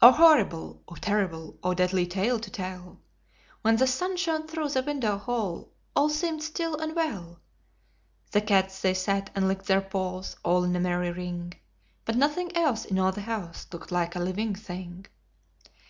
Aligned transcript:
"Oh, 0.00 0.10
horrible! 0.10 0.80
Oh, 0.88 0.94
terrible! 0.94 1.58
Oh, 1.62 1.74
deadly 1.74 2.06
tale 2.06 2.38
to 2.40 2.50
tell! 2.50 2.98
When 3.60 3.76
the 3.76 3.86
sun 3.86 4.16
shone 4.16 4.46
through 4.48 4.70
the 4.70 4.82
window 4.82 5.18
hole 5.18 5.70
all 5.94 6.08
seemed 6.08 6.42
still 6.42 6.76
and 6.76 6.96
well: 6.96 7.40
The 8.30 8.40
cats 8.40 8.80
they 8.80 8.94
sat 8.94 9.28
and 9.34 9.46
licked 9.46 9.66
their 9.66 9.82
paws 9.82 10.34
all 10.42 10.64
in 10.64 10.74
a 10.76 10.80
merry 10.80 11.12
ring. 11.12 11.52
But 12.06 12.16
nothing 12.16 12.56
else 12.56 12.86
in 12.86 12.98
all 12.98 13.12
the 13.12 13.20
house 13.20 13.66
looked 13.70 13.92
like 13.92 14.16
a 14.16 14.20
living 14.20 14.54
thing. 14.54 15.04